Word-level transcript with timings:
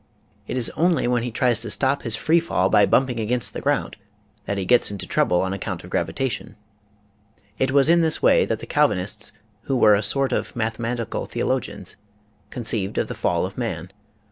It 0.47 0.57
is 0.57 0.71
only 0.71 1.07
when 1.07 1.21
he 1.21 1.29
tries 1.29 1.61
to 1.61 1.69
stop 1.69 2.01
his 2.01 2.15
free 2.15 2.39
fall 2.39 2.69
by 2.71 2.87
bumping 2.87 3.17
HOW 3.19 3.25
TO 3.25 3.25
LOSE 3.25 3.27
WEIGHT 3.27 3.27
81 3.27 3.27
against 3.35 3.53
the 3.53 3.61
ground 3.61 3.95
that 4.45 4.57
he 4.57 4.65
gets 4.65 4.89
into 4.89 5.05
trouble 5.05 5.41
on 5.43 5.53
ac 5.53 5.59
count 5.59 5.83
of 5.83 5.91
gravitation. 5.91 6.55
It 7.59 7.69
was 7.69 7.87
in 7.87 8.01
this 8.01 8.19
way 8.19 8.43
that 8.45 8.57
the 8.57 8.65
CaJ 8.65 8.95
vinists, 8.95 9.31
who 9.65 9.77
were 9.77 9.93
a 9.93 10.01
sort 10.01 10.31
of 10.31 10.55
mathematical 10.55 11.27
theologians, 11.27 11.97
conceived 12.49 12.97
of 12.97 13.09
the 13.09 13.13
fall 13.13 13.45
of 13.45 13.59
man. 13.59 13.91